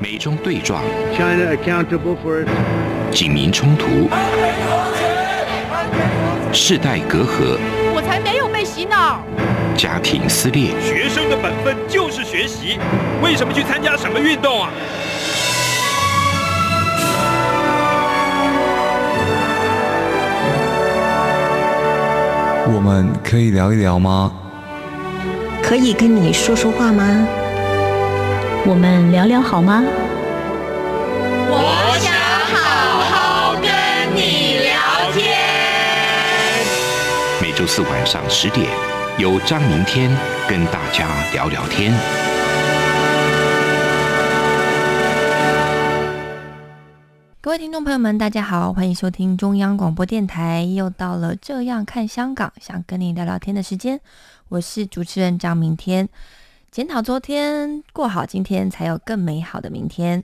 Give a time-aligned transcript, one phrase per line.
[0.00, 0.82] 美中对撞
[1.16, 2.48] ，China accountable for its
[3.12, 4.08] 警民冲突，
[6.52, 7.56] 世代隔阂，
[7.94, 9.22] 我才没有被洗脑。
[9.76, 10.70] 家庭撕裂。
[10.80, 12.78] 学生的本分就是学习，
[13.22, 14.70] 为什么去参加什么运动啊？
[22.66, 24.32] 我们可以聊一聊吗？
[25.62, 27.26] 可以跟你说说话吗？
[28.66, 29.84] 我们聊聊好吗？
[31.50, 32.14] 我想
[32.48, 32.56] 好
[33.10, 33.68] 好跟
[34.16, 35.22] 你聊天。
[37.42, 38.66] 每周四晚上十点，
[39.18, 40.10] 由张明天
[40.48, 41.92] 跟大家聊聊天。
[47.42, 50.62] 各位听众朋友们，大家好，欢迎收听中央广播电台。
[50.62, 54.00] 又到了这样看香港，想跟你聊聊天的时间，
[54.48, 56.08] 我是主持人张明天。
[56.74, 60.20] 检讨昨天，过好今天，才有更美好的明天。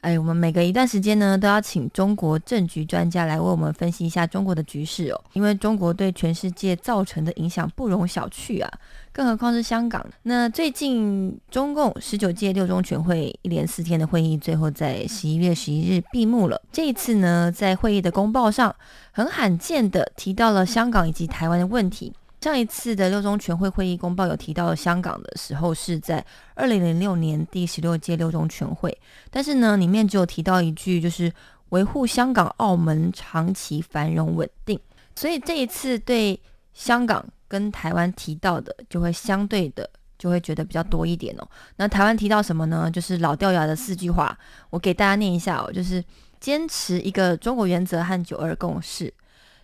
[0.00, 8.72] 哎，我们每隔一段时间呢，都要请中国政局专家来为我们分析一下中国的局势哦，因为中国对全世界造成的影响不容小觑啊，
[9.12, 10.02] 更何况是香港。
[10.22, 16.58] 那最近中共十九届六中全会一连四天的会议，最后在十一月十一日闭幕了。
[16.72, 18.74] 这一次呢，在会议的公报上，
[19.12, 22.14] 很罕见的提到了香港以及台湾的问题。
[22.40, 26.24] 上一次的六中全会会议公报有提到香港的时候，是在
[26.54, 28.96] 二零零六年第十六届六中全会，
[29.30, 31.30] 但是呢，里面只有提到一句，就是
[31.68, 34.80] 维护香港、澳门长期繁荣稳定。
[35.14, 36.40] 所以这一次对
[36.72, 41.46] 香港跟台湾提到的，就会相对的就会觉得比较多一点哦。
[41.76, 42.90] 那台湾提到什么呢？
[42.90, 44.38] 就是老掉牙的四句话，
[44.70, 46.02] 我给大家念一下哦，就是
[46.40, 49.12] 坚持一个中国原则和九二共识。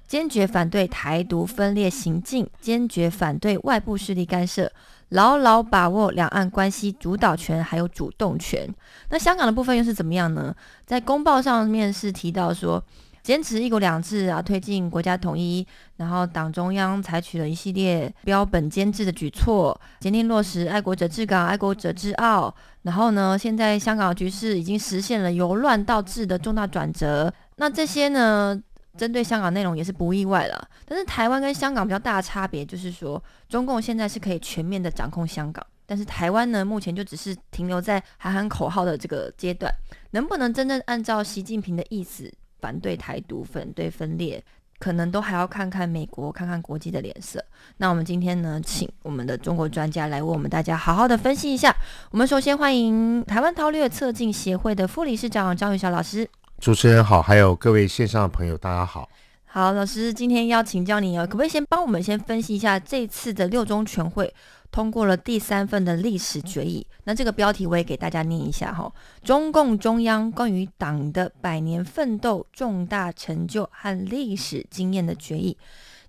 [0.07, 4.71] 坚决反对台独分裂行径，坚决反对外部势力干涉，
[5.09, 8.73] 牢牢把握两岸关系主导权还有主动权。
[9.11, 10.55] 那香港的部分又是怎么样呢？
[10.85, 12.83] 在公报上面是提到说，
[13.23, 22.55] 坚持一国两制啊，推进国家统一，然后党中央采取了一系列标本兼治的举措，坚定落实爱国者治港、爱国者治澳。
[22.83, 27.33] 然后呢，现在香港局势已经实现了由乱到治的重大转折。
[27.57, 28.63] 那这些呢？
[28.97, 39.73] 针对香港内容也是不意外了，但是台湾跟香港比较大的差别就是说，中共现在是可以全面的掌控香港，但是台湾呢，目前就只是停留在喊喊口号的这个阶段，
[40.11, 44.43] 能不能真正按照习近平的意思反对台独、反对分裂，
[44.79, 47.45] 可能都还要看看美国、看看国际的脸色。
[47.77, 51.75] 那我们今天呢，请我们的中国专家来为我们大家好好的分析一下。
[52.11, 56.29] 我们首先欢迎台湾韬略策进协会的副理事长张宇晓老师。
[56.59, 59.09] 主持人好，还有各位线上的朋友，大家好。
[59.45, 64.33] 好，老师，今天要请教你哦，可不可以先帮我们先分析一下这次的六中全会
[64.71, 66.85] 通过了第三份的历史决议？
[67.05, 75.57] 那这个标题我也给大家念一下哈、哦：中共中央关于党的百年奋斗重大成就和历史经验的决议。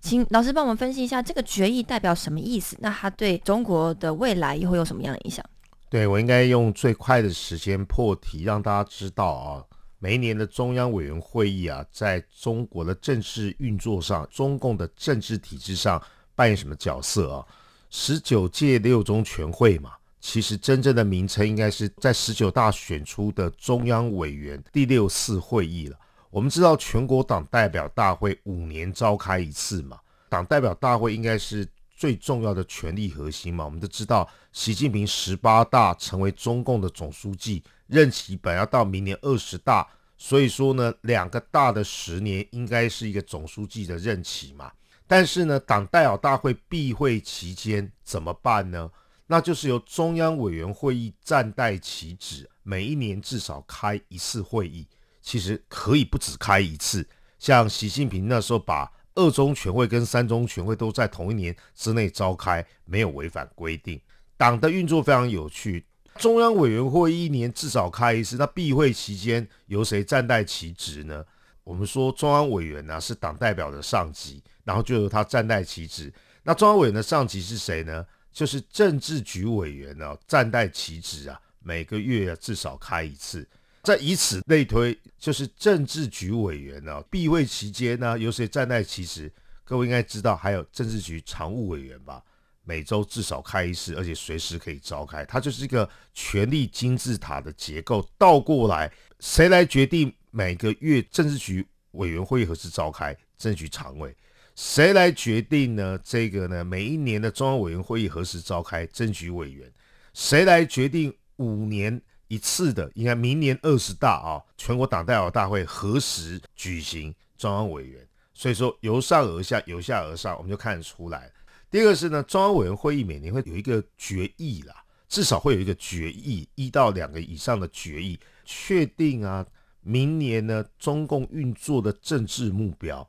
[0.00, 2.76] 请老师帮我们分析一下这个决议代表什么意思？
[2.80, 5.44] 那它对中国的未来又会有什么样的影响？
[5.90, 9.62] 对我应该用最快的时间破题，让大家知道啊。
[10.00, 16.00] 每一年的中央委员会议啊，在中国的政治运作上，中共的政治体制上
[16.36, 17.44] 扮演什么角色啊？
[17.90, 25.98] 十九届六中全会嘛，其实真正的名称应该是在十九大选出的中央委员第六次会议了。
[26.30, 29.98] 我们知道全国党代表大会五年召开一次嘛，
[30.28, 31.66] 党代表大会应该是
[31.98, 33.64] 最重要的权力核心嘛。
[33.64, 37.62] 我们都知道，习近平十八大成为中共的总书记。
[37.88, 39.84] 任期本要到明年二十大，
[40.16, 44.70] 所以说呢，两个大的十年应该是一个总书记的任期嘛。
[45.06, 48.88] 但是呢，党代表大会闭会期间怎么办呢？
[49.26, 54.86] 那就是由中央委员会议暂代其职，每一年至少开一次会议。
[55.20, 57.06] 其实可以不止开一次，
[57.38, 64.00] 像习近平那时候把二中全会跟三中全会都在同一年之内召开，没有违反规定。
[64.36, 65.84] 党的运作非常有趣。
[66.16, 71.24] 中央委员会一年至少开一次，那闭会期间由谁暂代其职呢？
[71.64, 76.12] 我们说中央委员呢、是党代表的上级，然后就由他暂代其职。
[76.44, 78.06] 那中央委员的上级是谁呢？
[78.32, 83.46] 就是政治局委员呢、啊、暂代其职啊，每个月、啊、至少开一次。
[83.82, 89.32] 再以此类推，就是政治局委员呢、啊、闭会期间呢由谁站在其实？
[89.64, 92.22] 各位应该知道，还有政治局常务委员吧？
[92.64, 98.06] 每周至少开一次，而且随时可以召开，它就是一个权力金字塔的结构。
[98.18, 103.16] 倒过来，谁来决定每个月政治局委员会何时召开？
[103.38, 104.14] 政治局常委。
[104.54, 105.98] 谁来决定呢？
[106.02, 106.64] 这个呢？
[106.64, 108.86] 每一年的中央委员会议何时召开？
[108.86, 109.70] 政局委员。
[110.14, 118.06] 谁来决定五年一次的，应该明年二十大啊，全国党代表大会何时举行中央委员？
[118.34, 121.30] 所以说由上而下，由下而上，我们就看得出来。
[121.70, 124.74] 第二个是呢，中央委员会议每年会有一个决议啦，
[125.08, 129.44] 至少会有一个决议，一到两个以上的决议，确定啊，
[129.80, 133.06] 明年呢中共运作的政治目标，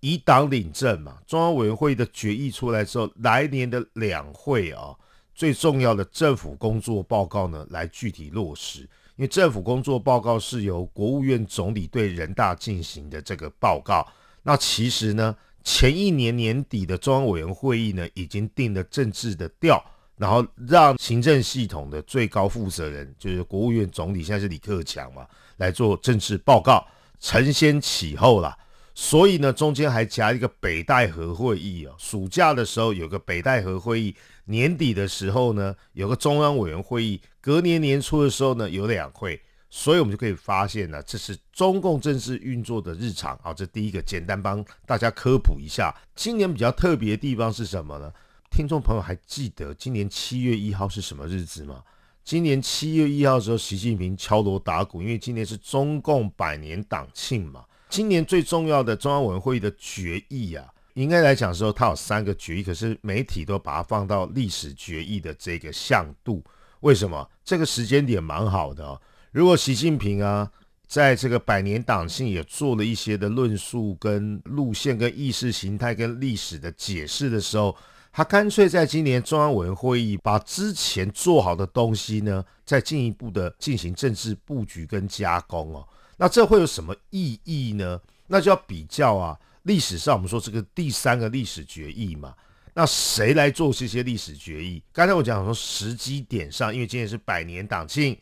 [0.00, 1.18] 以党领政嘛。
[1.26, 4.96] 中央委员会的决议出来之后，来年的两会啊，
[5.40, 8.80] 最重要的政府工作报告呢，来具体落实。
[9.16, 14.06] 因为政府工作报告是由国务院总理对人大进行的这个报告。
[14.42, 15.34] 那其实呢，
[15.64, 19.82] 前一年年底的中央委员会议呢，已经定了政治的调，
[20.18, 25.26] 然后让行政系统的最高负责人，就是国务院总理，现在是李克强嘛，
[25.56, 26.86] 来做政治报告，
[27.18, 28.54] 承先启后啦。
[29.02, 34.14] 所以呢，中间还夹一个北戴河会议哦，暑假的时候有个北戴河会议，
[34.44, 39.40] 年底的时候呢，有个中央委员会议，隔年年初的时候呢，有两会。
[39.70, 43.54] 所以，我们就可以发现呢，这是中共政治运作的日常啊。
[43.54, 45.96] 这第一个，简单帮大家科普一下。
[46.14, 48.12] 今年比较特别的地方是什么呢？
[48.50, 51.82] 听众朋友还记得今年七月一号是什么日子吗？
[52.22, 57.64] 今年七月一号的时候，习近平敲锣打鼓，因为今年是中共百年党庆嘛。
[57.90, 60.64] 今年最重要的中央委员会的决议啊，
[60.94, 66.42] 应该来讲说，它有三个决议，可是媒体都把它放到历史决议的这个向度。
[66.80, 67.28] 为什么？
[67.44, 69.00] 这个时间点蛮好的哦。
[69.32, 70.48] 如果习近平啊，
[70.86, 77.76] 在这个百年党性也做了一些的论述、跟路线、跟意识形态、跟历史的解释的时候，
[78.12, 85.84] 他干脆在今年中央委员会议把之前做好的东西呢，再进一步的进行政治布局跟加工哦。
[86.20, 87.98] 那这会有什么意义呢？
[88.26, 92.34] 那就要比较啊，历史上我们说这个第三个历史决议嘛，
[92.74, 94.82] 那谁来做这些历史决议？
[94.92, 98.14] 刚才我讲说时机点上，因为今年是百年党庆。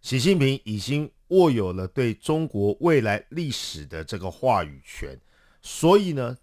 [0.00, 5.16] 习近平已经握有了对中国未来历史的这个话语权，
[5.60, 6.34] 所以呢，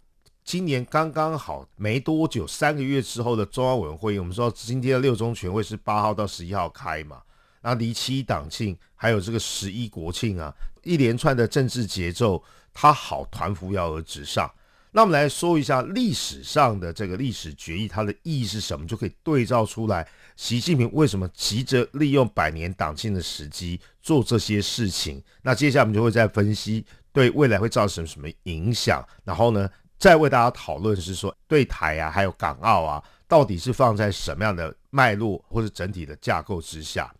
[0.43, 7.21] 今年刚刚好没多久，三个月之后的中央委员会，我们说今天的六中全会是八号到十一号开嘛，
[7.61, 12.43] 那离七党庆还有这个十一国庆啊，一连串的政治节奏，
[12.73, 14.49] 它好团扶摇而直上。
[14.91, 20.07] 那我们来说一下历史上的这个历史决议，它的意义是什么，就可以对照出来。
[20.35, 25.21] 习近平为什么急着利用百年党庆的时机做这些事情？
[25.43, 26.83] 那接下来我们就会再分析
[27.13, 37.13] 对未来会造成什么影响，然后呢，再为大家讨论是说对台啊，还有港澳啊，到底是放在什么样的脉络或者整体的架构之下？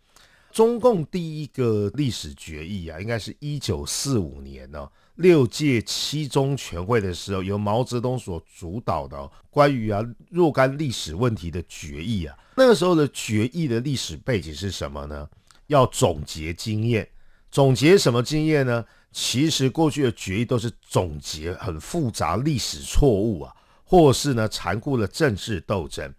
[0.50, 4.88] 中共第一个历史决议啊，应该是一九四五年呢。
[5.16, 15.28] 六届七中全会的时候，由毛泽东所主导的关于啊若干历史问题的决议啊，那个时候的决议的历史背景是什么呢？
[15.66, 17.06] 要总结经验，
[17.50, 18.84] 总结什么经验呢？
[19.12, 23.54] 其实过去的决议都是总结很复杂历史错误啊，
[23.84, 26.12] 或是呢残酷的政治斗争。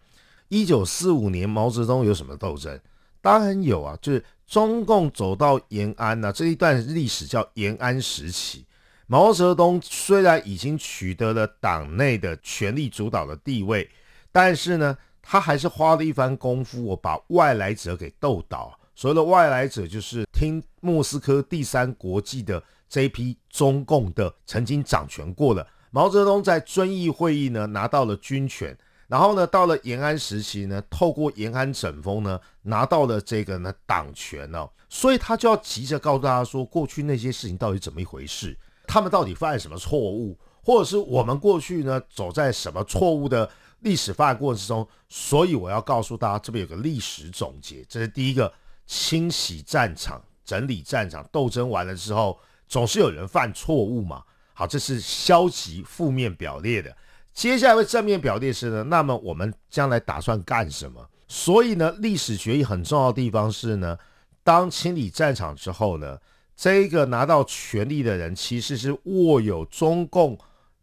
[0.49, 2.79] 一九四五年毛泽东有什么斗争？
[3.21, 8.65] 当然有啊，就是中共走到延安呐这一段历史叫延安时期。
[9.07, 13.89] 毛泽东虽然已经取得了党内的权力主导的地位，
[14.31, 18.77] 但是呢，他还是花了一番功夫，我把外来者给斗倒。
[18.95, 25.65] 所谓的外来者，就是听莫斯科第三国际的这一批中共的曾经掌权过的。
[25.89, 28.77] 毛泽东在遵义会议呢拿到了军权，
[29.11, 38.57] 然后呢，到了延安时期呢，透过延安整风呢拿到了这个呢党权哦，所以他就要急着告诉大家说，过去那些事情到底怎么一回事。
[38.87, 43.49] 他们到底犯了什么错误，或者是我们过去呢走在什么错误的
[43.81, 44.87] 历史发展过程之中？
[45.09, 48.49] 所以我要告诉大家，这边有个历史总结，这是第一个
[48.87, 51.27] 清洗战场、整理战场。
[51.33, 54.23] 斗争完了之后，总是有人犯错误嘛。
[54.53, 56.95] 好，这是消极负面表列的。
[57.33, 61.09] 接下来正面表列是呢，那么我们将来打算干什么？
[61.27, 63.97] 所以呢，历史决议很重要的地方是呢，
[64.43, 66.17] 当清理战场之后呢。
[66.53, 70.37] 这个拿到权力的人，其实是握有中共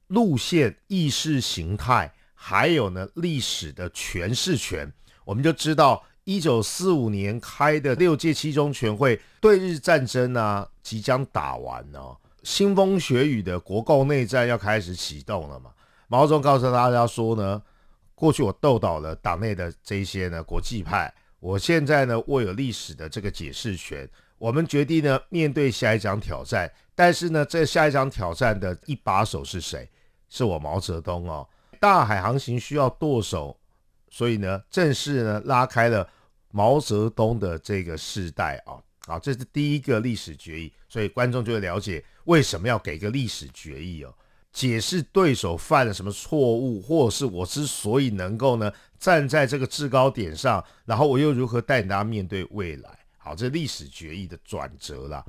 [0.09, 4.93] 路线、意识形态，还有呢历史的诠释权。
[5.25, 15.71] 我们就知道，一九四五年开的六届七中全会，对日战争啊即将打完哦，腥风血雨的国共内战要开始启动了嘛。
[16.08, 17.62] 毛泽东告诉大家说呢，
[18.14, 24.08] 过去我斗倒了党内的这些呢国际派，我现在呢握有历史的这个解释权。
[24.38, 26.70] 我们决定呢，面对下一场挑战。
[26.94, 29.88] 但是呢，这下一场挑战的一把手是谁？
[30.28, 31.46] 是我毛泽东哦。
[31.78, 33.56] 大海航行需要舵手，
[34.10, 36.08] 所以呢，正式呢拉开了
[36.50, 38.80] 毛泽东的这个世代啊。
[39.06, 44.14] 啊，这是第一个历史决议，所以观众就会了解为什么要给个历史决议哦，
[44.52, 52.90] 解释对手犯了什么错误，或者是我之所以能够呢站在这个制高点上，然后我又如何带领大家面对未来。
[53.17, 55.25] 好，这历史决议的转折啦。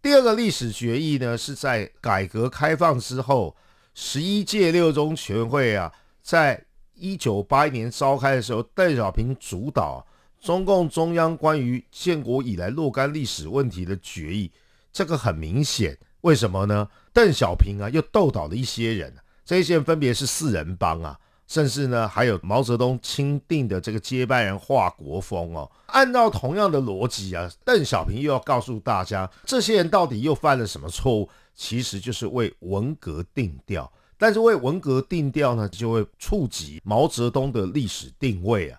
[0.00, 3.54] 第二个历史决议呢，是在改革开放之后，
[3.94, 6.64] 十一届六中全会啊，在
[6.94, 10.06] 一九八一年召开的时候，邓小平主导。
[10.40, 14.50] 中共中央关于建国以来若干历史问题的决议，
[14.92, 16.88] 这个很明显，为什么呢？
[17.12, 19.14] 邓小平啊，又斗倒了一些人，
[19.44, 25.70] 这些人分别是四人帮啊，甚至呢还有毛泽东钦定的这个接班人华国锋哦。
[25.86, 31.28] 按照同样的逻辑啊，邓小平又要告诉大家，这些人到底又犯了什么错误？
[31.54, 38.78] 其实就是为文革定调，但是为文革定调呢，就会触及毛泽东的历史定位啊。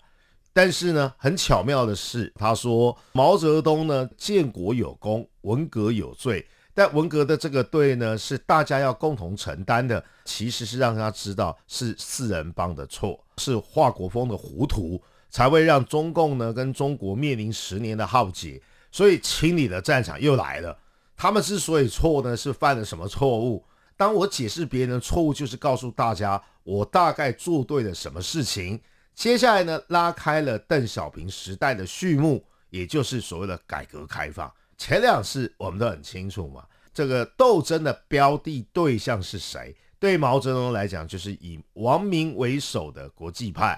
[0.53, 6.47] 但是呢，很巧妙的是，他说毛泽东呢建国有功，文革有罪。
[6.73, 10.03] 但文革的这个罪呢，是大家要共同承担的。
[10.25, 18.61] 其实是让他知道是四人帮的错，是华国锋的糊涂，才会让中共呢跟中国面临十年的浩劫。
[18.91, 20.77] 所以清理的战场又来了。
[21.17, 23.63] 他们之所以错呢，是犯了什么错误？
[23.97, 28.79] 当我解释别人的错误，就是告诉大家我大概做对了什么事情。
[29.13, 34.51] 接下来呢，拉开了邓小平时代的序幕，也就是所谓的改革开放。
[34.77, 39.75] 前两次我们都很清楚嘛，这个斗争的标的对象是谁？
[39.99, 43.75] 对毛泽东来讲，就是以王明为首的国际派；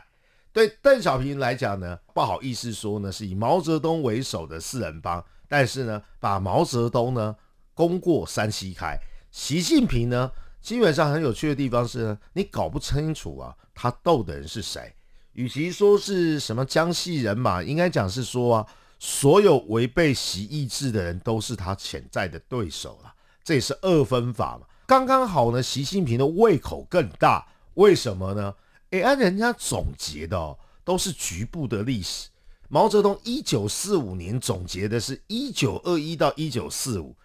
[0.52, 5.24] 对邓小平来讲呢，不好意思说呢，是以毛泽东为首的四人帮。
[5.48, 7.36] 但是呢，把毛泽东呢
[7.75, 8.98] 攻过山西开。
[9.30, 14.92] 习近平呢，基本上很有趣的地方是呢，你搞不清楚啊，他斗的人是谁。
[15.34, 18.68] 与其说是什么江西人马，应该讲是说啊，
[19.00, 23.14] 所有违背习意志的人都是他潜在的对手了。
[23.44, 25.62] 这也是二分法嘛，刚刚好呢。
[25.62, 28.56] 习近平的胃口更大，为什么呢？
[28.90, 32.30] 哎，按人家总结的哦，都是局部的历史。
[32.68, 37.16] 毛泽东一九四五年总结的是一九二一到一九四五，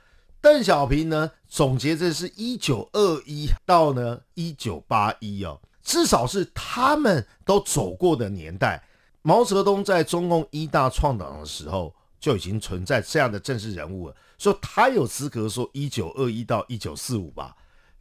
[0.41, 5.59] 邓小平呢总结的是一九二一到呢一九八一哦。
[5.83, 8.85] 至少是他们都走过的年代。
[9.23, 17.57] 毛泽东在中共一大创党的时候就已经存在这样的政治人物了，所以他有资格说一九二一到一九四五吧。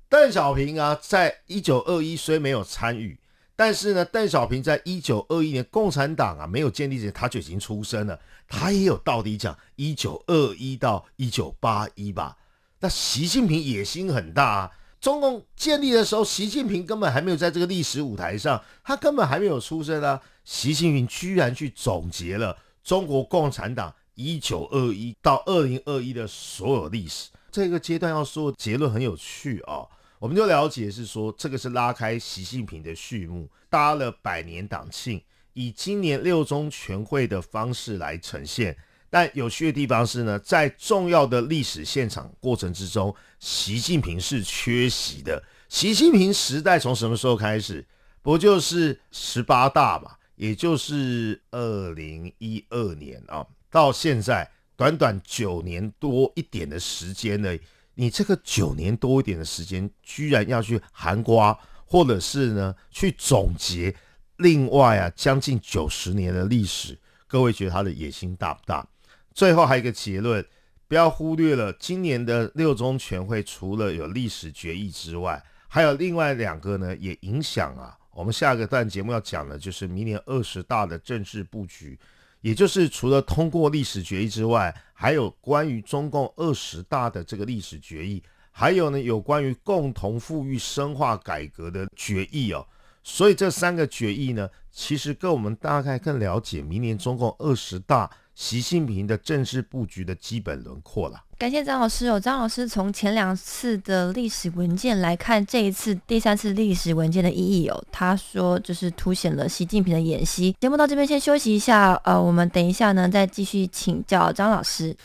[0.07, 3.19] 邓小平啊，在一九二一虽没有参与，
[3.55, 12.38] 但是呢，邓小平在一九二一年共产党啊没有建立之前他就已经出生了，他也有道理讲一九二一到一九八一吧。
[12.79, 14.71] 那习近平野心很大啊。
[14.99, 20.21] 中共建立的时候，习近平根本还没有在这个历史舞台上，他根本还没有出生啊！
[20.43, 27.29] 习近平居然去总结了中国共产党一九二一到二零二一的所有历史。
[27.51, 29.87] 这个阶段要说结论很有趣啊，
[30.19, 35.21] 我们就了解是说，这个是拉开习近平的序幕，搭了百年党庆，
[35.53, 38.75] 以今年六中全会的方式来呈现。
[39.09, 45.43] 但有趣的地方是呢，在重要的历史现场过程之中，习近平是缺席的。
[45.67, 47.85] 习近平时代从什么时候开始？
[48.21, 50.11] 不就是十八大嘛？
[50.35, 57.57] 也就是二零一二年啊，到现在短短九年多一点的时间呢，
[57.95, 63.93] 你这个九年多一点的时间，居然要去含瓜，或者是呢去总结
[64.37, 66.97] 另外啊将近九十年的历史？
[67.27, 68.87] 各位觉得他的野心大不大？
[69.33, 70.45] 最后还有一个结论，
[70.88, 77.95] 不要忽略了今年的六中全会，除了有历史决议之外，还有另外两个呢，也影响啊。
[78.12, 81.98] 我们下个段节目要讲的，就是明年二十大的政治布局，
[82.41, 88.21] 也就是除了通过历史决议之外，还有关于中共二十大的这个历史决议，
[88.51, 92.67] 还有呢有关于共同富裕深化改革的决议哦。
[93.03, 98.09] 所以这三个决议呢，其实跟我们大概更了解明年中共二十大。
[98.39, 101.22] 习近平的政治布局的基本轮廓了。
[101.38, 107.84] 感谢张老师哦，张老师从前两次的历史文件来看，这一次第三次历史文件的意义哦。
[107.91, 110.55] 他说，就是凸显了习近平的演习。
[110.62, 114.96] 节目到这边先休息一下，呃，我们等一下呢再继续请教张老师。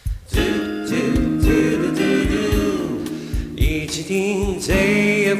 [3.57, 5.35] 一起听台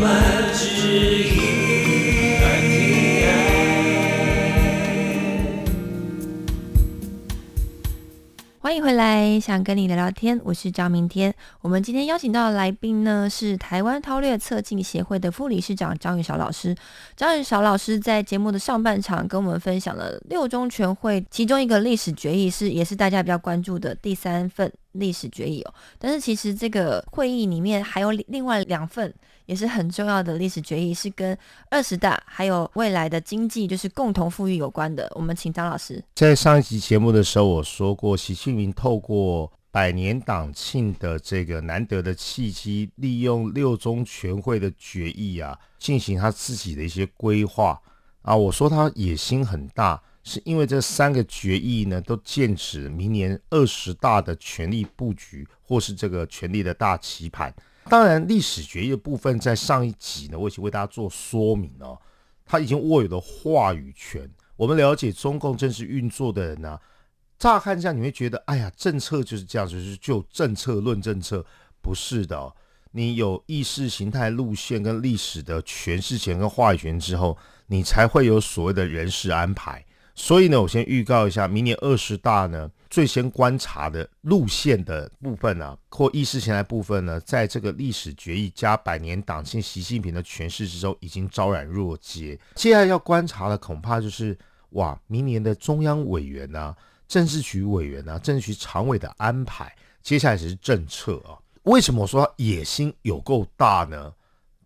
[0.00, 0.47] 湾
[8.68, 11.34] 欢迎回来，想跟你聊聊天，我是张明天。
[11.62, 16.76] 我们今天邀请到的来宾呢，是台湾韬略策进协会的副理事长张宇韶老师。
[17.16, 25.74] 张宇韶老师在节目的上半场跟我们分享了六中全会其中一个历史决议，是也是大家比较关注的第三份历史决议哦。
[25.98, 29.14] 但是其实这个会议里面还有另外两份。
[29.48, 31.34] 也是很重要的历史决议，是跟
[31.70, 35.10] 二十大还有未来的经济，就是共同富裕有关的。
[35.14, 36.04] 我们请张老师。
[36.14, 47.80] 在上一集节目的时候，我说过，习近平透过百年党庆的这个难得的契机，利用六中全会的决议啊，进行他自己的一些规划
[48.20, 48.36] 啊。
[48.36, 57.50] 我说他野心很大，是因为这三个决议呢，都剑指明年二十大的权力布局，或是这个权力的大棋盘。
[57.88, 61.98] 当然，历史决议的部分在上一集呢，我已经为大家做说明哦。
[62.44, 64.30] 他已经握有了话语权。
[64.54, 66.78] 我们了解中共正式运作的人呢，
[67.38, 71.42] 乍看下你会觉得，哎呀，政策就是这样，就是就政策论政策，
[71.80, 72.52] 不是的。
[72.90, 79.82] 你有意识形态路线跟历史的诠释权跟话语权之后，你才会有所谓的人事安排。
[80.20, 92.36] 所以呢，我先预告一下，明年二十大呢，最先观察的路线的部分啊，或意识形态部分呢，在这个历史决议加百年党庆习近平的诠释之中，已经昭然若揭。
[92.56, 94.36] 接下来要观察的，恐怕就是
[94.70, 99.72] 哇，明年的中央委员啊、政治局委员啊、政治局常委的安排，
[100.02, 101.38] 接下来才是政策啊。
[101.62, 104.12] 为什么我说野心有够大呢？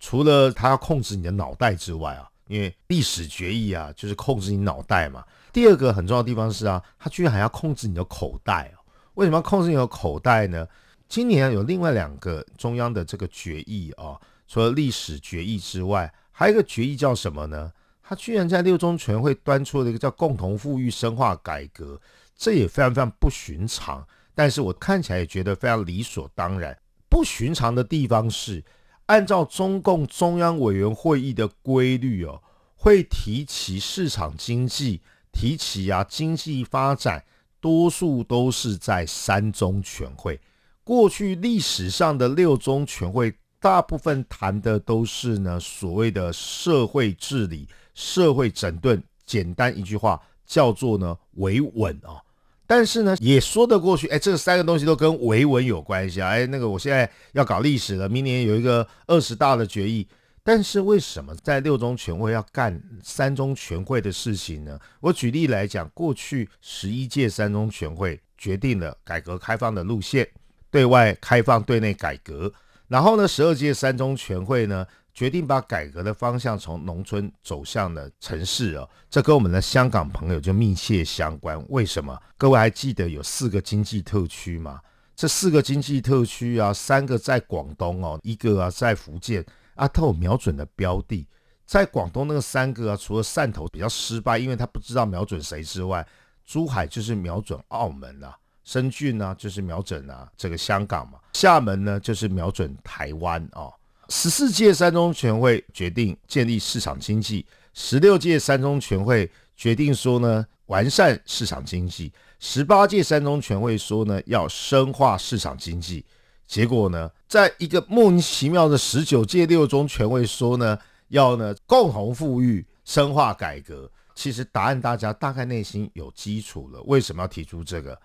[0.01, 5.23] 除了他要控制你的脑袋之外啊，因为历史决议啊，就是控制你脑袋嘛。
[5.53, 8.81] 第二个很重要的地方是啊，他居然还要控制你的口袋哦。
[9.15, 10.67] 为什么要控制你的口袋呢？
[11.09, 14.19] 今年有另外两个中央的这个决议啊，
[14.49, 17.71] 除了历史决议之外，还有一个决议叫什么呢？
[18.03, 22.01] 他居然在六中全会端出了一个叫共同富裕深化改革，
[22.35, 24.07] 这也非常非常不寻常。
[24.35, 26.75] 但是我看起来也觉得非常理所当然。
[27.11, 28.65] 不寻常的地方是，
[29.05, 32.43] 按照中共中央委员会议的规律哦，
[32.75, 35.03] 会提起市场经济。
[35.33, 37.25] 提起啊，经济发展
[37.61, 40.39] 多数都是在三中全会。
[40.85, 49.03] 过去历史上的六中全会，大部分谈的都是呢所谓的社会治理、社会整顿。
[49.25, 52.21] 简单一句话叫做呢维稳啊。
[52.67, 54.07] 但是呢，也说得过去。
[54.09, 56.31] 哎，这三个东西都跟维稳有关系啊。
[56.31, 60.07] 哎，那个我现在要搞历史了，明年有一个二十大的决议。
[60.45, 64.77] 但是为什么在六中全会要干三中全会的事情呢？
[65.01, 70.29] 我举例来讲，过去十一届三中全会决定了改革开放的路线，
[70.69, 72.53] 对外开放、对内改革。
[72.89, 78.91] 然后呢，十二届三中全会呢，决定把改革的方向从农村走向了城市哦。
[79.09, 81.65] 这跟我们的香港朋友就密切相关。
[81.69, 82.21] 为什么？
[82.37, 84.81] 各位还记得有四个经济特区吗？
[85.15, 89.47] 这四个经济特区啊，三个在广东哦，一个啊在福建。
[89.83, 91.27] 阿透瞄准的标的，
[91.67, 96.07] 在广东那个三个啊，除了汕头比较失败，因为他不知道瞄准谁之外，
[96.47, 103.69] 珠海就是瞄准澳门啊，深圳呢就是瞄准啊这个香港嘛，厦门呢就是瞄准台湾啊。
[104.09, 116.05] 十四届三中全会决定建立市场经济，十六届三中全会决定说呢完善市场经济，十八届三中全会说呢要深化市场经济。
[116.53, 123.91] 结果呢，在一个莫名其妙的十九届六中全会说呢，要呢共同富裕、深化改革。
[124.15, 126.83] 其实答案大家大概内心有基础了。
[126.83, 127.99] 为什么要提出这个？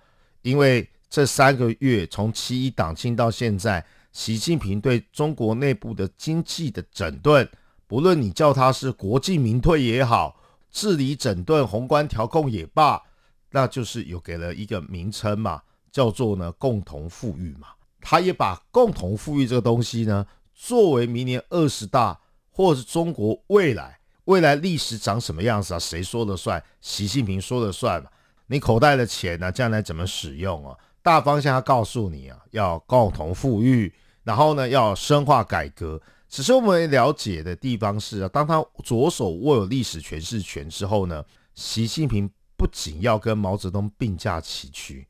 [0.43, 7.45] 因为这三个月从七一党庆到现在，习近平对中国内部的经济的整顿，
[7.86, 10.39] 不论你叫它是国进民退也好，
[10.71, 13.03] 治理整顿、宏观调控也罢，
[13.51, 17.67] 那就是有给了一个名称嘛，叫做呢共同富裕嘛。
[18.01, 25.79] 他也把共同富裕这个东西呢，作为明年二十大或者是中国未来未来历史长什么样子啊？
[25.79, 26.63] 谁说了算？
[26.81, 28.10] 习近平说了算嘛？
[28.47, 30.75] 你口袋的钱呢，将来怎么使用啊？
[31.01, 36.01] 大方向他告诉你啊，要共同富裕，然后呢，要深化改革。
[36.27, 41.23] 只是我们了解的地方是啊，当他左手握有历史诠释权之后呢，
[41.55, 45.07] 习近平不仅要跟毛泽东并驾齐驱，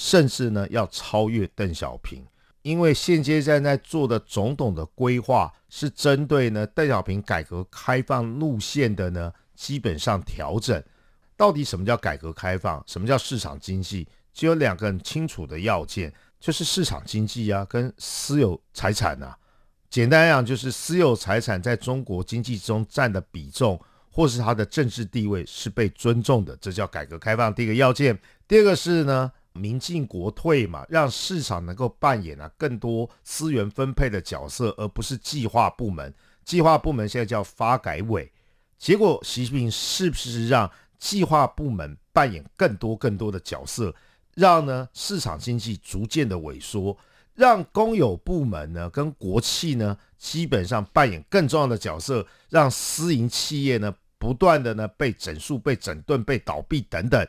[0.00, 2.24] 甚至呢，要超越邓小平。
[2.62, 10.80] 因为现阶段在做的种种的规划，是针对呢邓小平改革开放路线的呢基本上调整。
[11.36, 12.80] 到底什么叫改革开放？
[12.86, 14.06] 什么叫市场经济？
[14.32, 19.36] 只有两个很清楚的要件，就是市场经济啊，跟私有财产啊。
[19.90, 23.80] 简单讲，就是私有财产在中国经济中占的比重，
[24.12, 28.16] 或是它的政治地位是被尊重的，这叫改革开放第一个要件。
[28.46, 29.32] 第二个是呢。
[29.58, 36.14] 民进国退嘛，让市场能够扮演啊更多资源分配的角色，而不是计划部门。
[36.44, 38.32] 计划部门现在叫发改委，
[38.78, 43.94] 结果习近平是不是让计划部门扮演更多更多的角色，
[44.34, 46.96] 让呢市场经济逐渐的萎缩，
[47.34, 57.26] 让公有部门呢跟国企呢基本上扮演更重要的角色，让私营企业呢不断的呢被整肃、被整顿、被倒闭等等。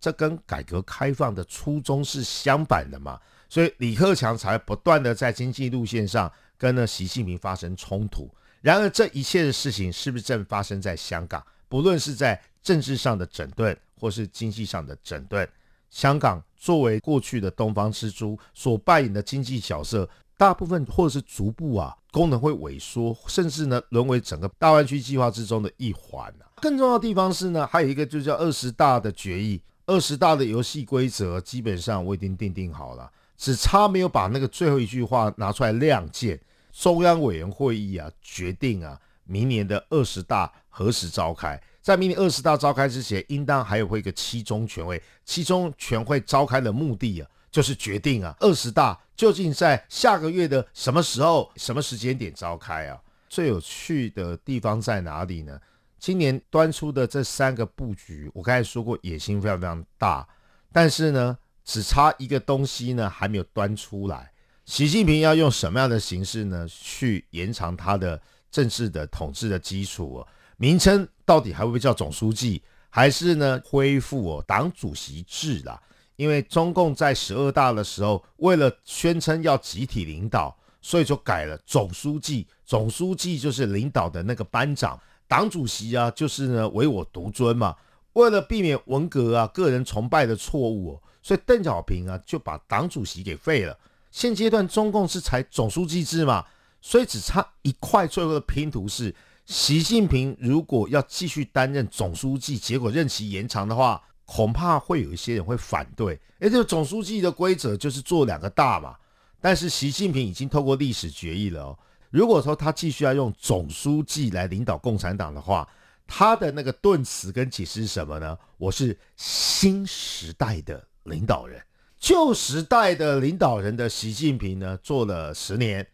[0.00, 8.30] 这跟改革开放的初衷是相反的嘛，所以李克强才不断的在经济路线上跟呢习近平发生冲突。
[8.60, 11.44] 然而，这一切的事情是不是正发生在香港？
[11.68, 15.46] 不论是在政治上的整顿，或是经济上的整顿，
[15.90, 26.48] 香港作为过去的东方之珠所扮演的经济角色，大部分或者是逐步啊功能会萎缩，甚至呢沦为整个大湾区计划之中的一环啊。
[26.62, 29.60] 更重要的地方是呢，还有一个就叫二十大的决议。
[29.86, 36.40] 二十大的游戏规则基本上我已经定定好了，只差没有把那个最后一句话拿出来亮剑。
[36.72, 41.60] 中央委员会议啊，决定啊，明年的二十大何时召开？
[41.80, 45.00] 在明年二十大召开之前，应当还有会一个七中全会。
[45.24, 52.98] 七中全会召开的目的啊，就是决定啊，二十大究竟在下个月的什么时候、什么时间点召开啊？
[53.28, 55.60] 最有趣的地方在哪里呢？
[55.98, 60.26] 今年端出的这三个布局，我刚才说过野心非常非常大，
[60.70, 64.30] 但是呢，只差一个东西呢还没有端出来。
[64.66, 70.24] 习近平要用什么样的形式呢去延长他的政治的统治的基础？
[70.56, 75.80] 名称到底还会不会叫总书记，还是呢恢复哦党主席制啦？
[76.16, 82.46] 因为中共在十二大的时候，为了宣称要集体领导，所以就改了总书记。
[82.64, 85.00] 总书记就是领导的那个班长。
[85.26, 87.76] 党主席啊，就是呢唯我独尊嘛。
[88.14, 93.76] 为了避免文革啊个人崇拜的错误，所以邓小平啊就把党主席给废了。
[94.12, 96.44] 现阶段中共是采总书记制嘛，
[96.80, 99.12] 所以只差一块最后的拼图是
[99.46, 106.14] 习近平如果要继续担任总书记，结果任期延长的话，恐怕会有一些人会反对。
[106.38, 108.94] 哎，这个总书记的规则就是做两个大嘛。
[109.40, 111.78] 但是习近平已经透过历史决议了哦。
[112.14, 115.68] 如果说他继续要用总书记来领导共产党的话，
[116.06, 118.38] 他的那个顿词跟解释是什么呢？
[118.56, 121.60] 我是新时代的领导人，
[121.98, 125.84] 旧时代的领导人的习近平呢，做了十年，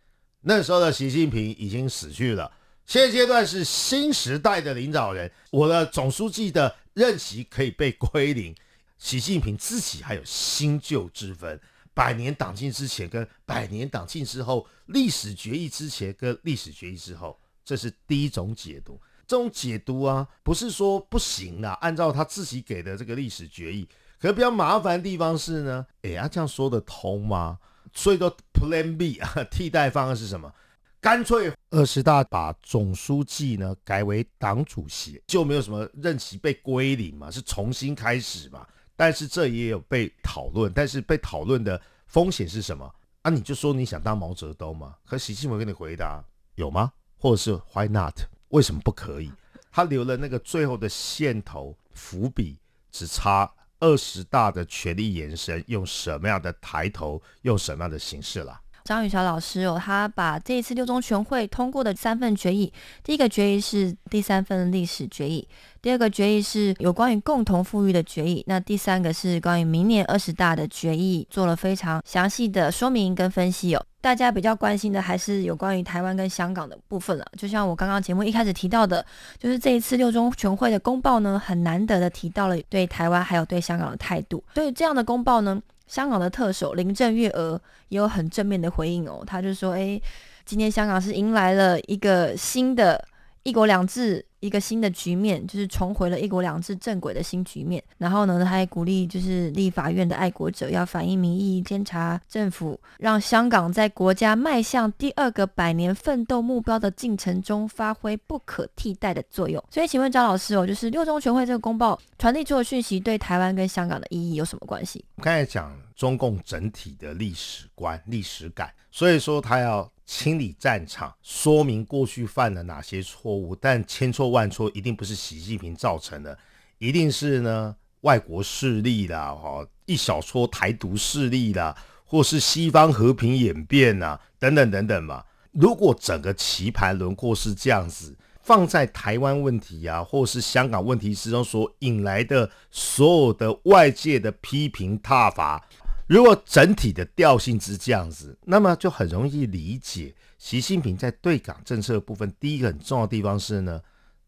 [0.42, 2.52] 那时候的习近平已经死去了。
[2.84, 8.54] 现阶段是新时代的领导人，我的总书记的任期可以被归零，
[8.98, 11.58] 习近平自己还有新旧之分。
[11.94, 19.00] 百年党庆之前跟百年党庆之后，历史决议之前跟历史决议之后，这是第一种解读。
[19.26, 27.58] 这种解读啊，不是说不行啦，按照他自己给的这个历史决议，可比较麻烦的地方是呢，哎呀，这样说得通吗？
[27.92, 30.52] 所以说 Plan B 啊， 替代方案是什么？
[31.00, 38.66] 干脆二十大把总书记呢改为党主席，就没有什么任期被归零嘛，是重新开始嘛。
[39.00, 42.84] 但是这也有被讨论，但是被讨论的风险是什么
[43.22, 43.30] 啊？
[43.30, 44.94] 你就说你想当毛泽东吗？
[45.06, 46.22] 可习近平跟你回答
[46.56, 46.92] 有吗？
[47.16, 48.12] 或者是 Why not？
[48.50, 49.32] 为什么不可以？
[49.72, 52.58] 他留了那个最后的线头伏笔，
[52.92, 58.60] 只差二十大的权力延伸，用什么样的抬头，用什么样的形式了？
[58.84, 65.46] 张雨桥老师哦，他把这一次六中全会通过的三份决议，第一个决议是第三份历史决议，
[65.80, 73.84] 第二个决议是有关于共同富裕的决议，那第三个是关于明年二十大的决议，做了非常详细的说明跟分析哦。
[74.02, 77.26] 大家比较关心的还是有关于台湾跟香港的部分了。
[77.36, 79.04] 就像我刚刚节目一开始提到的，
[79.38, 84.42] 就是这一次六中全会的公报呢，很难得的提到了对台湾还有对香港的态度。
[84.54, 85.60] 所以这样的公报呢。
[85.90, 90.00] 香港的特首林郑月娥也有很正面的回应哦，她就说：“诶，
[90.44, 93.04] 今天香港是迎来了一个新的
[93.42, 97.82] 一国两制。”一个新的局面，就是重回了一国两制正轨的新局面。
[97.98, 109.62] 然后呢，他还鼓励就是立法院的爱国者要反映民意，监察政府，让香港在国家迈向第二个百年奋斗目标的进程中发挥不可替代的作用。
[109.70, 115.04] 所以，请问张老师哦，就是六中全会这个公报传递出的讯息，对台湾跟香港的意义有什么关系？
[115.16, 119.90] 我刚才讲中共整体的历史观、历史感，所以说他要。
[120.12, 126.38] 清理战场，说明过去犯了哪些错误，但千错万错一定不是习近平造成的，
[126.78, 135.24] 一定是呢外国势力啦，哈一小撮台独势力啦，或是西方和平演变呐，等等等等嘛。
[135.52, 145.62] 如果整个棋盘轮廓是这样子，放在台湾问题啊，或是香港问题之中所引来的所有的外界的批评挞伐，
[146.06, 153.80] 如果整体的调性是这样子，那么就很容易理解习近平在对港政策的部分第一个很重要的地方是呢，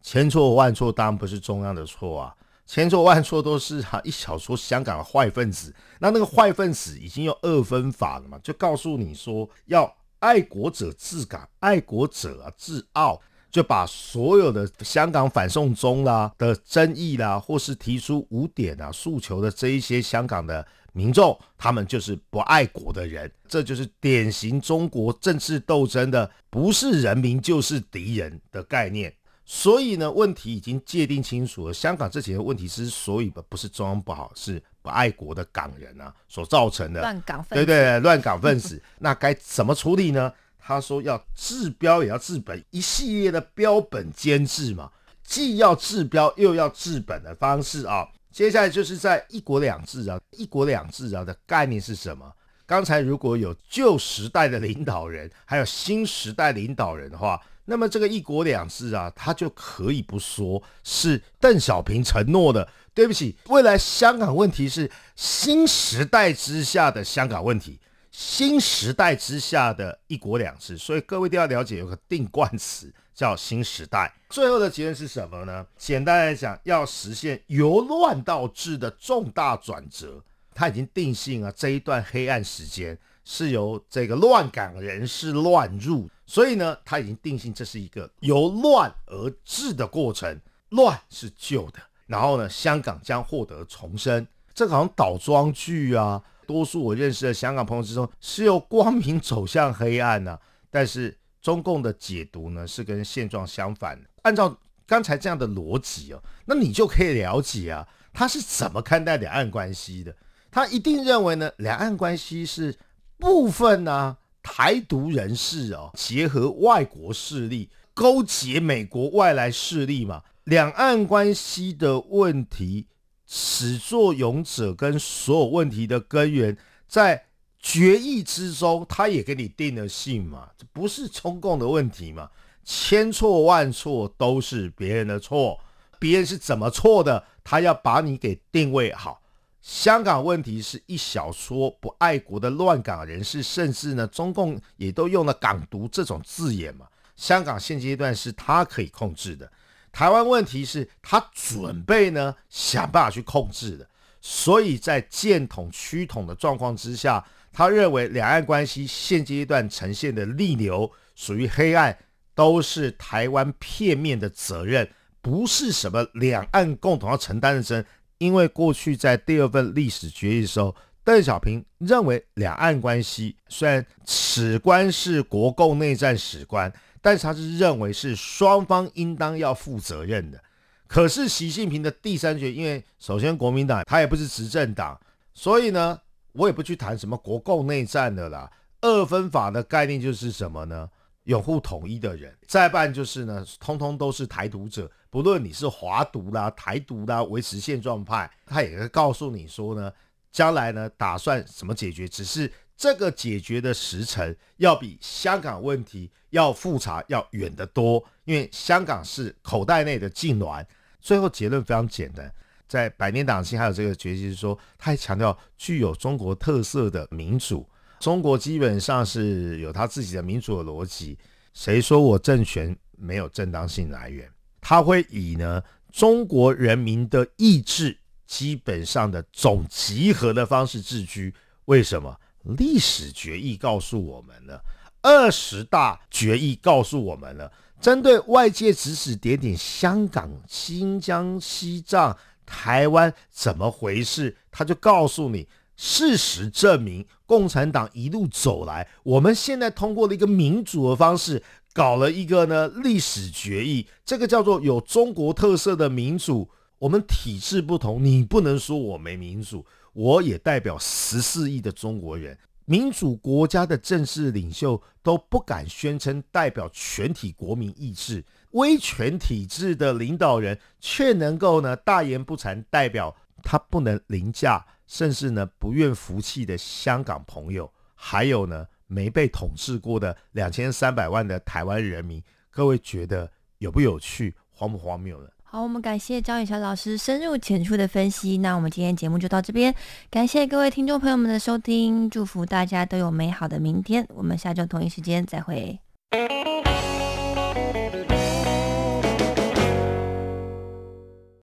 [0.03, 2.35] 千错万错当然不是中央的错啊，
[2.67, 13.19] 千错万错都是哈一小撮香港的坏分子，那那个坏分子已经有二分法了嘛，就告诉你说要爱国者治港，爱国者啊治澳。
[13.53, 29.13] 就把所有的香港反送中啦的争议啦，或是提出五点啊诉求的这一些香港的民众，他们就是不爱国的人，这就是典型中国政治斗争的不是人民就是敌人的概念。
[29.45, 31.73] 所以呢，问题已经界定清楚了。
[31.73, 40.31] 香港这几个问题之所以不是中央不好，是不爱国的港人啊所造成的乱港分子，对对，乱港分子， 那该怎么处理呢？
[40.57, 44.89] 他说要治标也要治本，一系列的标本兼治嘛，
[45.23, 48.07] 既要治标又要治本的方式啊。
[48.31, 52.31] 接下来就是在一国两制啊，一国两制啊的概念是什么？
[52.65, 62.67] 刚才如果有旧时代的领导人，还有新时代领导人的话，那么这个一国两制啊，他就可以不说是邓小平承诺的。
[62.95, 67.79] 对不起，未来香港问题是新时代之下的香港问题。
[68.11, 74.13] 新时代之下的一国两制，所以各位都要了解，有个定冠词叫新时代。
[74.29, 75.65] 最后的结论是什么呢？
[75.75, 80.23] 简单来讲，要实现由乱到治的重大转折，
[80.53, 82.95] 它已经定性了这一段黑暗时间
[83.25, 90.39] 是由这个乱港人士乱入，所以呢，他已经定性这是一个由乱而治的过程。
[90.69, 94.25] 乱是旧的，然后呢，香港将获得重生。
[94.55, 96.23] 这个好像倒装句啊。
[96.45, 100.37] 多数我认识的香港朋友之中，是由光明走向黑暗呢。
[100.69, 104.09] 但是中共的解读呢，是跟现状相反的。
[104.23, 104.57] 按照
[104.87, 110.15] 刚才这样的逻辑哦，那你就可以了解啊，他是怎么看待两岸关系的？
[110.51, 112.75] 他一定认为呢，两岸关系是
[113.17, 120.21] 部分呢台独人士哦，结合外国势力，勾结美国外来势力嘛。
[120.43, 122.85] 两岸关系的问题。
[123.25, 126.55] 始作俑者跟所有问题的根源，
[126.87, 127.23] 在
[127.57, 132.29] 决议之中，他也给你定了性嘛，这不是中共的问题嘛？
[132.63, 135.59] 千错万错都是别人的错，
[135.97, 137.23] 别人是怎么错的？
[137.43, 139.22] 他要把你给定位好。
[139.63, 146.85] 香港问题是一小撮不爱国的乱港人士，甚至呢，中共也都用了“港独”这种字眼嘛。
[147.15, 149.49] 香港现阶段是他可以控制的。
[149.89, 153.87] 台湾问题是他准备呢想办法去控制的，
[154.19, 161.97] 所以在建统趋统的状况之下，他认为两岸关系现阶段呈现的逆流属于黑暗，
[162.35, 164.89] 都是台湾片面的责任，
[165.21, 167.85] 不是什么两岸共同要承担的责任
[168.23, 176.71] 因为过去在第二份历史决议的时候，邓小平认为两岸关系虽然史官是国共内战史官。
[177.05, 180.41] 但是他是认为是双方应当要负责任的，
[180.87, 184.97] 可是习近平的第三决，因为首先国民党他也不是执政党，
[185.33, 185.99] 所以呢，
[186.31, 188.49] 我也不去谈什么国共内战的啦。
[188.79, 190.87] 二分法的概念就是什么呢？
[191.23, 199.91] 拥护统一的人，再办就是呢，通通都是台独者，不论你是华独啦、台独啦、维持现状派，他也会告诉你说呢，
[200.31, 202.51] 将来呢打算怎么解决，只是。
[202.75, 210.65] 这个解决的时程要比香港问题要复杂要远得多，因为香港是口袋内的痉挛。
[210.99, 212.33] 最后结论非常简单，
[212.67, 217.69] 在百年党性还有这个决心说，他还强调具有中国特色的民主，
[218.03, 221.17] 中国基本上是有他自己的民主的逻辑。
[221.53, 224.29] 谁说我政权没有正当性来源？
[224.59, 231.33] 他会以呢中国人民的意志基本上的总集合的方式自居。
[231.63, 232.19] 为什么？
[232.57, 234.61] 历史决议告诉我们了，
[235.01, 244.35] 二十大决议告诉我们了，针对外界指指点点，香港、新疆、西藏、台湾怎么回事？
[244.51, 251.41] 他就告诉你，事实证明，共产党一路走来，我们现在通过了一个民主的方式，
[251.73, 256.49] 搞了一个呢历史决议，这个叫做有中国特色的民主。
[256.79, 259.65] 我们体制不同，你不能说我没民主。
[259.93, 285.27] 我也代表十四亿的中国人，民主国家的正式领袖都不敢宣称代表全体国民意志，威权体制的领导人却能够呢大言不惭代表他不能凌驾，甚至呢不愿服气的香港朋友，还有呢没被统治过的两千三百万的台湾人民，各位觉得有不有趣、荒不荒谬呢。
[285.41, 288.37] 好，我们感谢张雨霞老师深入浅出的分析。
[288.37, 289.73] 那我们今天节目就到这边，
[290.11, 294.05] 感谢各位听众朋友们的收听，祝福大家都有美好的明天。
[294.09, 295.79] 我们下周同一时间再会。